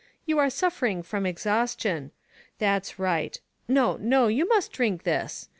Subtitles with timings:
[0.25, 2.09] "You are suffering from exhaustion.
[2.57, 3.39] That's right—
[3.77, 5.47] no, no, you must drink this.